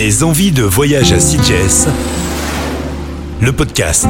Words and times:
Des 0.00 0.24
envies 0.24 0.50
de 0.50 0.62
voyage 0.62 1.12
à 1.12 1.20
Sitges, 1.20 1.86
le 3.42 3.52
podcast. 3.52 4.08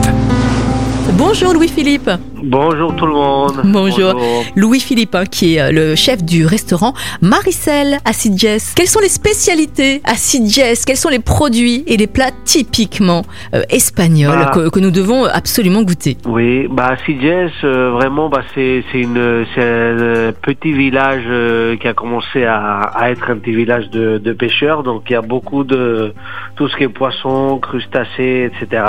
Bonjour 1.14 1.52
Louis-Philippe. 1.54 2.11
Bonjour 2.43 2.95
tout 2.96 3.06
le 3.06 3.12
monde. 3.12 3.61
Bonjour. 3.64 4.14
Louis-Philippe, 4.56 5.14
hein, 5.14 5.25
qui 5.27 5.56
est 5.56 5.61
euh, 5.61 5.72
le 5.72 5.95
chef 5.95 6.22
du 6.25 6.46
restaurant 6.46 6.95
Maricel 7.21 7.98
à 8.04 8.12
Sitges. 8.12 8.72
Quelles 8.75 8.86
sont 8.86 9.00
les 9.00 9.09
spécialités 9.09 10.00
à 10.04 10.14
Sitges 10.14 10.84
Quels 10.86 10.96
sont 10.96 11.09
les 11.09 11.18
produits 11.18 11.82
et 11.86 11.96
les 11.96 12.07
plats 12.07 12.30
typiquement 12.45 13.23
euh, 13.54 13.62
espagnols 13.70 14.38
Bah. 14.38 14.50
que, 14.54 14.68
que 14.70 14.79
nous 14.80 14.91
devons 14.91 15.25
absolument 15.25 15.82
goûter? 15.82 16.16
Oui, 16.27 16.66
bah 16.70 16.96
Sitges, 17.04 17.50
euh, 17.64 17.90
vraiment, 17.90 18.29
bah 18.29 18.42
c'est 18.54 18.84
c'est 18.92 19.00
une 19.00 19.45
c'est 19.54 19.62
un 19.62 20.32
petit 20.42 20.72
village 20.72 21.24
euh, 21.27 21.77
qui 21.77 21.88
a 21.88 21.92
commencé 21.95 22.45
à, 22.45 22.80
à 22.95 23.11
être 23.11 23.30
un 23.30 23.36
petit 23.36 23.54
village 23.54 23.90
de, 23.90 24.18
de 24.18 24.32
pêcheurs. 24.32 24.82
Donc 24.82 25.02
il 25.11 25.12
y 25.14 25.16
a 25.16 25.22
beaucoup 25.22 25.64
de 25.64 26.14
tout 26.57 26.68
ce 26.68 26.77
qui 26.77 26.85
est 26.85 26.89
poisson, 26.89 27.58
crustacés, 27.61 28.50
etc. 28.53 28.82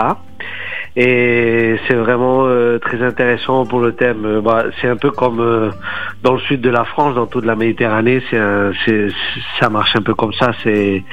Et 0.97 1.77
c'est 1.87 1.95
vraiment 1.95 2.47
euh, 2.47 2.77
très 2.79 3.01
intéressant 3.01 3.65
pour 3.65 3.79
le 3.79 3.93
thème. 3.93 4.25
Euh, 4.25 4.41
bah, 4.41 4.65
c'est 4.79 4.89
un 4.89 4.97
peu 4.97 5.11
comme 5.11 5.39
euh, 5.39 5.69
dans 6.21 6.33
le 6.33 6.39
sud 6.39 6.59
de 6.59 6.69
la 6.69 6.83
France, 6.83 7.15
dans 7.15 7.27
toute 7.27 7.45
la 7.45 7.55
Méditerranée, 7.55 8.21
c'est 8.29 9.07
ça 9.59 9.69
marche 9.69 9.95
un 9.95 10.01
peu 10.01 10.13
comme 10.13 10.33
ça. 10.33 10.51
C'est 10.63 11.03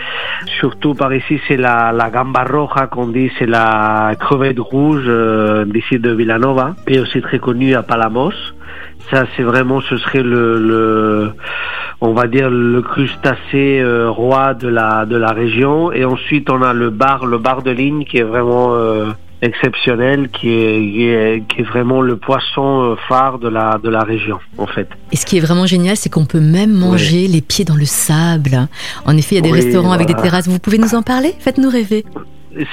surtout 0.58 0.94
par 0.94 1.14
ici, 1.14 1.40
c'est 1.46 1.56
la, 1.56 1.92
la 1.92 2.10
gamba 2.10 2.42
roja 2.44 2.88
qu'on 2.88 3.06
dit, 3.06 3.30
c'est 3.38 3.46
la 3.46 4.14
crevette 4.18 4.58
rouge 4.58 5.04
euh, 5.06 5.64
d'ici 5.64 6.00
de 6.00 6.10
Villanova, 6.10 6.74
et 6.88 6.98
aussi 6.98 7.20
très 7.20 7.38
connue 7.38 7.74
à 7.74 7.84
Palamos. 7.84 8.32
Ça, 9.10 9.24
c'est 9.36 9.42
vraiment, 9.42 9.80
ce 9.80 9.96
serait 9.96 10.22
le, 10.22 10.58
le, 10.58 11.30
on 12.00 12.12
va 12.12 12.26
dire 12.26 12.50
le 12.50 12.82
crustacé 12.82 13.80
euh, 13.80 14.10
roi 14.10 14.54
de 14.54 14.68
la 14.68 15.06
de 15.06 15.16
la 15.16 15.30
région. 15.30 15.92
Et 15.92 16.04
ensuite, 16.04 16.50
on 16.50 16.62
a 16.62 16.72
le 16.72 16.90
bar, 16.90 17.26
le 17.26 17.38
bar 17.38 17.62
de 17.62 17.70
ligne 17.70 18.04
qui 18.04 18.18
est 18.18 18.24
vraiment 18.24 18.74
euh, 18.74 19.06
exceptionnel, 19.42 20.28
qui 20.30 20.48
est, 20.50 20.80
qui 20.92 21.04
est 21.04 21.42
qui 21.48 21.60
est 21.60 21.64
vraiment 21.64 22.00
le 22.00 22.16
poisson 22.16 22.82
euh, 22.82 22.96
phare 23.08 23.38
de 23.38 23.48
la 23.48 23.78
de 23.82 23.88
la 23.88 24.00
région, 24.00 24.38
en 24.56 24.66
fait. 24.66 24.88
Et 25.12 25.16
ce 25.16 25.26
qui 25.26 25.36
est 25.36 25.40
vraiment 25.40 25.66
génial, 25.66 25.96
c'est 25.96 26.10
qu'on 26.10 26.26
peut 26.26 26.40
même 26.40 26.72
manger 26.72 27.26
les 27.28 27.40
pieds 27.40 27.64
dans 27.64 27.76
le 27.76 27.84
sable. 27.84 28.68
En 29.06 29.16
effet, 29.16 29.36
il 29.36 29.38
y 29.38 29.38
a 29.38 29.42
des 29.42 29.52
Oui, 29.52 29.60
restaurants 29.60 29.92
avec 29.92 30.08
des 30.08 30.14
terrasses. 30.14 30.48
Vous 30.48 30.58
pouvez 30.58 30.78
nous 30.78 30.94
en 30.94 31.02
parler? 31.02 31.34
Faites-nous 31.38 31.70
rêver. 31.70 32.04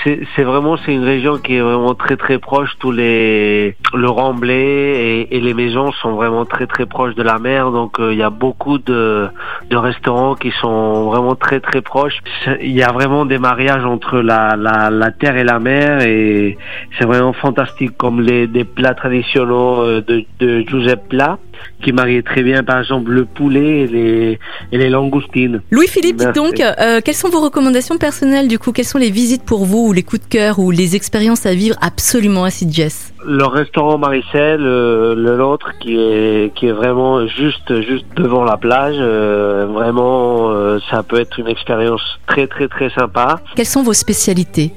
C'est 0.03 0.43
vraiment 0.43 0.77
c'est 0.77 0.93
une 0.93 1.03
région 1.03 1.37
qui 1.37 1.55
est 1.55 1.61
vraiment 1.61 1.93
très 1.93 2.17
très 2.17 2.39
proche. 2.39 2.71
Tous 2.79 2.91
les 2.91 3.75
le 3.93 4.09
Remblai 4.09 5.27
et, 5.31 5.39
les 5.39 5.53
maisons 5.53 5.91
sont 5.91 6.13
vraiment 6.13 6.45
très 6.45 6.65
très 6.65 6.85
proches 6.85 7.15
de 7.15 7.23
la 7.23 7.37
mer. 7.39 7.71
Donc 7.71 7.99
euh, 7.99 8.13
il 8.13 8.19
y 8.19 8.23
a 8.23 8.29
beaucoup 8.29 8.77
de 8.77 9.27
de 9.69 9.77
restaurants 9.77 10.35
qui 10.35 10.51
sont 10.61 11.05
vraiment 11.05 11.35
très 11.35 11.59
très 11.59 11.81
proches. 11.81 12.19
Il 12.61 12.71
y 12.71 12.83
a 12.83 12.91
vraiment 12.91 13.25
des 13.25 13.37
mariages 13.37 13.85
entre 13.85 14.17
la 14.19 14.55
la, 14.55 14.89
la 14.89 15.11
terre 15.11 15.37
et 15.37 15.43
la 15.43 15.59
mer 15.59 16.01
et 16.01 16.57
c'est 16.97 17.05
vraiment 17.05 17.33
fantastique 17.33 17.95
comme 17.97 18.21
les 18.21 18.47
des 18.47 18.63
plats 18.63 18.95
traditionnels 18.95 19.51
euh, 19.51 20.01
de 20.01 20.23
de 20.39 20.61
Giuseppe 20.61 21.09
Pla 21.09 21.37
qui 21.81 21.91
marient 21.91 22.23
très 22.23 22.43
bien 22.43 22.63
par 22.63 22.79
exemple 22.79 23.11
le 23.11 23.25
poulet 23.25 23.81
et 23.81 23.87
les 23.87 24.39
et 24.71 24.77
les 24.77 24.89
langoustines. 24.89 25.61
Louis-Philippe, 25.71 26.17
dites 26.17 26.35
donc, 26.35 26.59
euh, 26.59 26.99
quelles 27.03 27.15
sont 27.15 27.29
vos 27.29 27.41
recommandations 27.41 27.97
personnelles 27.97 28.47
du 28.47 28.59
coup? 28.59 28.71
Quelles 28.71 28.85
sont 28.85 28.97
les 28.97 29.11
visites 29.11 29.43
pour 29.43 29.65
vous 29.65 29.87
ou 29.87 29.93
les 29.93 30.03
coups 30.03 30.21
de 30.21 30.27
cœur 30.27 30.59
ou 30.59 30.71
les 30.71 30.95
expériences 30.95 31.45
à 31.45 31.53
vivre 31.53 31.75
absolument 31.81 32.43
à 32.43 32.49
Sitges 32.49 33.11
le 33.27 33.45
restaurant 33.45 33.97
Maricel, 33.97 34.61
euh, 34.61 35.15
le 35.15 35.35
nôtre 35.37 35.71
qui 35.79 35.97
est 35.99 36.53
qui 36.53 36.67
est 36.67 36.71
vraiment 36.71 37.25
juste 37.25 37.81
juste 37.81 38.05
devant 38.15 38.43
la 38.43 38.55
plage, 38.55 38.97
euh, 38.99 39.65
vraiment 39.65 40.53
ça 40.91 41.01
peut 41.01 41.19
être 41.19 41.39
une 41.39 41.47
expérience 41.47 42.03
très 42.27 42.45
très 42.45 42.67
très 42.67 42.91
sympa. 42.91 43.39
Quelles 43.55 43.65
sont 43.65 43.81
vos 43.81 43.93
spécialités? 43.93 44.71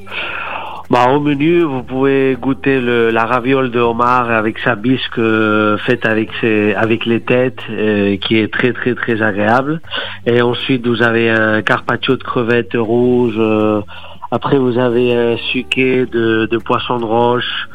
Bah 0.90 1.10
au 1.10 1.20
menu, 1.20 1.60
vous 1.60 1.82
pouvez 1.82 2.34
goûter 2.40 2.80
le, 2.80 3.10
la 3.10 3.26
raviole 3.26 3.70
de 3.70 3.78
homard 3.78 4.30
avec 4.30 4.58
sa 4.60 4.74
bisque 4.74 5.18
euh, 5.18 5.76
faite 5.78 6.06
avec 6.06 6.30
ses 6.40 6.72
avec 6.74 7.04
les 7.04 7.20
têtes 7.20 7.60
euh, 7.68 8.16
qui 8.16 8.38
est 8.38 8.50
très 8.50 8.72
très 8.72 8.94
très 8.94 9.20
agréable. 9.20 9.82
Et 10.24 10.40
ensuite 10.40 10.86
vous 10.86 11.02
avez 11.02 11.28
un 11.28 11.60
carpaccio 11.60 12.16
de 12.16 12.22
crevettes 12.22 12.74
rouges. 12.74 13.36
euh, 13.38 13.82
après 14.30 14.58
vous 14.58 14.78
avez 14.78 15.14
un 15.14 15.36
suquet 15.52 16.06
de, 16.06 16.48
de 16.50 16.56
poisson 16.56 16.96
de 16.98 17.04
roche 17.04 17.68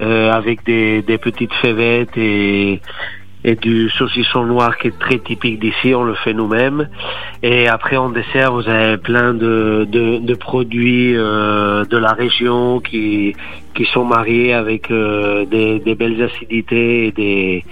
euh, 0.00 0.30
avec 0.30 0.64
des, 0.64 1.02
des 1.02 1.18
petites 1.18 1.54
févettes 1.54 2.16
et 2.16 2.80
et 3.44 3.56
du 3.56 3.90
saucisson 3.90 4.44
noir 4.44 4.78
qui 4.78 4.88
est 4.88 4.98
très 4.98 5.18
typique 5.18 5.60
d'ici, 5.60 5.94
on 5.94 6.04
le 6.04 6.14
fait 6.14 6.34
nous-mêmes. 6.34 6.88
Et 7.42 7.68
après 7.68 7.96
en 7.96 8.10
dessert, 8.10 8.52
vous 8.52 8.68
avez 8.68 8.98
plein 8.98 9.34
de, 9.34 9.86
de, 9.90 10.18
de 10.18 10.34
produits 10.34 11.16
euh, 11.16 11.84
de 11.84 11.96
la 11.96 12.12
région 12.12 12.80
qui, 12.80 13.34
qui 13.74 13.84
sont 13.86 14.04
mariés 14.04 14.52
avec 14.52 14.90
euh, 14.90 15.44
des, 15.46 15.80
des 15.80 15.94
belles 15.94 16.22
acidités 16.22 17.08
et 17.08 17.12
des, 17.12 17.64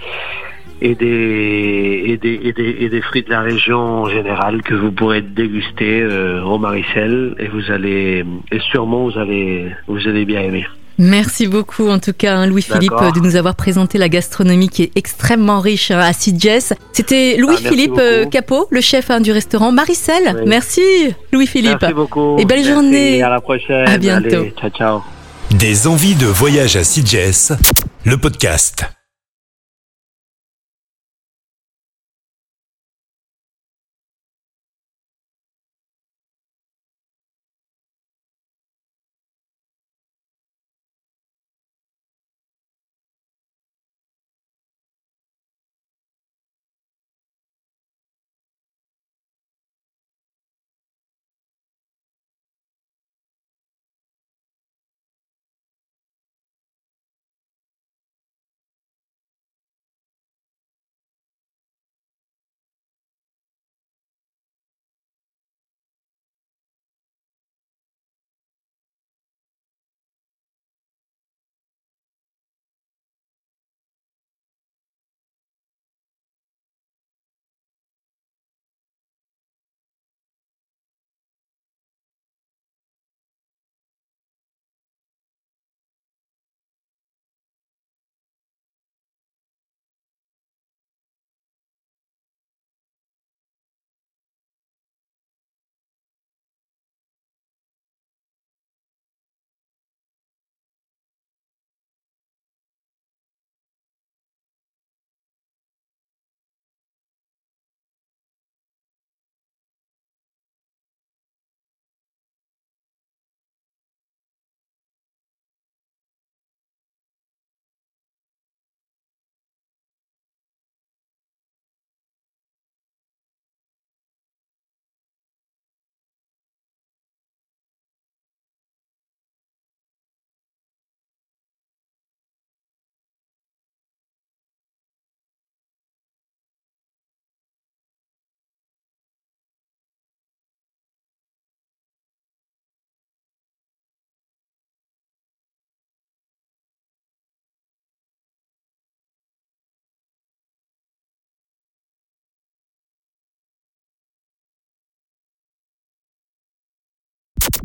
et 0.81 0.95
des, 0.95 2.03
et, 2.07 2.17
des, 2.17 2.39
et, 2.43 2.53
des, 2.53 2.77
et 2.79 2.89
des 2.89 3.01
fruits 3.01 3.23
de 3.23 3.29
la 3.29 3.41
région 3.41 3.77
en 3.77 4.09
général 4.09 4.63
que 4.63 4.73
vous 4.73 4.91
pourrez 4.91 5.21
déguster 5.21 6.01
euh, 6.01 6.41
au 6.43 6.57
Maricel 6.57 7.35
et 7.39 7.47
vous 7.47 7.71
allez 7.71 8.25
et 8.51 8.59
sûrement 8.71 9.09
vous 9.09 9.17
allez 9.19 9.71
vous 9.87 10.07
allez 10.07 10.25
bien 10.25 10.41
aimer. 10.41 10.65
Merci 10.97 11.47
beaucoup 11.47 11.87
en 11.87 11.99
tout 11.99 12.13
cas 12.13 12.35
hein, 12.35 12.47
Louis-Philippe 12.47 12.93
de 13.15 13.19
nous 13.21 13.35
avoir 13.35 13.55
présenté 13.55 13.97
la 13.97 14.09
gastronomie 14.09 14.69
qui 14.69 14.83
est 14.83 14.91
extrêmement 14.95 15.59
riche 15.59 15.91
hein, 15.91 15.99
à 15.99 16.13
Sitges. 16.13 16.73
C'était 16.93 17.37
Louis-Philippe 17.37 17.93
Ah, 17.97 18.01
euh, 18.01 18.17
beaucoup. 18.19 18.29
Capot, 18.31 18.67
le 18.69 18.81
chef 18.81 19.09
hein, 19.09 19.21
du 19.21 19.31
restaurant 19.31 19.71
Maricel. 19.71 20.35
Oui. 20.35 20.41
Merci 20.47 20.81
Louis-Philippe. 21.31 21.77
Merci 21.81 21.93
beaucoup. 21.93 22.37
Et 22.39 22.45
belle 22.45 22.59
Merci, 22.59 22.71
journée. 22.73 23.23
À 23.23 23.29
la 23.29 23.41
prochaine. 23.41 23.87
À 23.87 23.97
bientôt. 23.97 24.27
Allez, 24.35 24.53
ciao 24.59 24.69
ciao. 24.69 25.01
Des 25.51 25.87
envies 25.87 26.15
de 26.15 26.27
voyage 26.27 26.75
à 26.75 26.83
Sitges, 26.83 27.51
le 28.05 28.17
podcast. 28.17 29.00